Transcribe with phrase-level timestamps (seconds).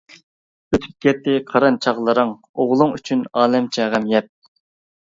[0.69, 2.33] ئۆتۈپ كەتتى قىران چاغلىرىڭ،
[2.65, 4.33] ئوغلۇڭ ئۈچۈن ئالەمچە غەم يەپ.